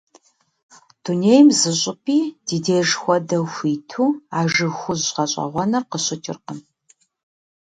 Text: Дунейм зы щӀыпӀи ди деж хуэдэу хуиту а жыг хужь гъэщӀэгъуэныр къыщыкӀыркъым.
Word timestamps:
Дунейм 1.03 1.47
зы 1.59 1.71
щӀыпӀи 1.79 2.19
ди 2.45 2.57
деж 2.65 2.89
хуэдэу 3.01 3.45
хуиту 3.53 4.05
а 4.37 4.39
жыг 4.53 4.73
хужь 4.79 5.07
гъэщӀэгъуэныр 5.15 5.83
къыщыкӀыркъым. 5.91 6.59